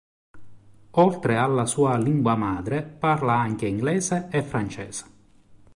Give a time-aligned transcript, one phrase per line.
[1.05, 5.05] Oltre alla sua lingua madre, parla anche inglese e francese.